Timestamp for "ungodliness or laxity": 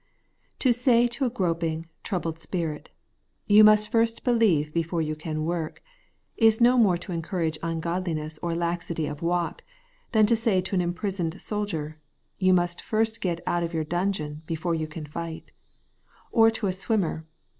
7.61-9.05